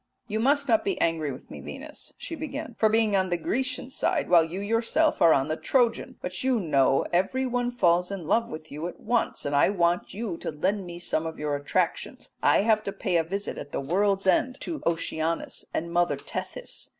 "'You 0.27 0.39
must 0.39 0.67
not 0.67 0.83
be 0.83 0.99
angry 0.99 1.31
with 1.31 1.51
me, 1.51 1.59
Venus,' 1.59 2.11
she 2.17 2.33
began, 2.33 2.73
'for 2.79 2.89
being 2.89 3.15
on 3.15 3.29
the 3.29 3.37
Grecian 3.37 3.91
side 3.91 4.29
while 4.31 4.43
you 4.43 4.61
are 4.61 4.63
yourself 4.63 5.21
on 5.21 5.47
the 5.47 5.55
Trojan; 5.55 6.17
but 6.23 6.43
you 6.43 6.59
know 6.59 7.05
every 7.13 7.45
one 7.45 7.69
falls 7.69 8.09
in 8.09 8.25
love 8.25 8.49
with 8.49 8.71
you 8.71 8.87
at 8.87 8.99
once, 8.99 9.45
and 9.45 9.55
I 9.55 9.69
want 9.69 10.11
you 10.15 10.37
to 10.37 10.49
lend 10.49 10.87
me 10.87 10.97
some 10.97 11.27
of 11.27 11.37
your 11.37 11.55
attractions. 11.55 12.31
I 12.41 12.61
have 12.63 12.83
to 12.85 12.91
pay 12.91 13.15
a 13.17 13.23
visit 13.23 13.59
at 13.59 13.71
the 13.73 13.79
world's 13.79 14.25
end 14.25 14.59
to 14.61 14.81
Oceanus 14.87 15.65
and 15.71 15.91
Mother 15.91 16.15
Tethys. 16.17 16.89